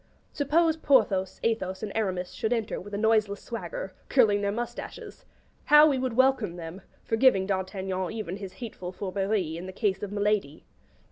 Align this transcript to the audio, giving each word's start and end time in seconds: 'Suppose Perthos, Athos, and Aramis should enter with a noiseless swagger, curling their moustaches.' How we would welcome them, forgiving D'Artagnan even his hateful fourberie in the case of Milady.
'Suppose 0.33 0.77
Perthos, 0.77 1.39
Athos, 1.43 1.83
and 1.83 1.91
Aramis 1.93 2.31
should 2.33 2.51
enter 2.51 2.81
with 2.81 2.91
a 2.95 2.97
noiseless 2.97 3.39
swagger, 3.39 3.93
curling 4.09 4.41
their 4.41 4.51
moustaches.' 4.51 5.25
How 5.65 5.87
we 5.87 5.99
would 5.99 6.13
welcome 6.13 6.55
them, 6.55 6.81
forgiving 7.03 7.45
D'Artagnan 7.45 8.11
even 8.11 8.37
his 8.37 8.53
hateful 8.53 8.91
fourberie 8.91 9.57
in 9.57 9.67
the 9.67 9.71
case 9.71 10.01
of 10.01 10.11
Milady. 10.11 10.65